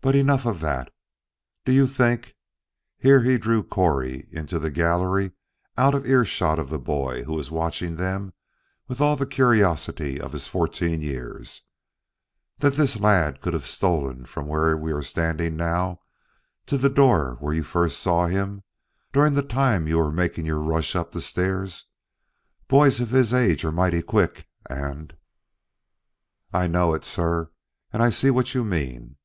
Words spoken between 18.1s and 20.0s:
him, during the time you